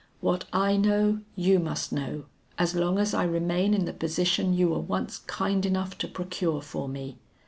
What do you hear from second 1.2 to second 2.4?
you must know,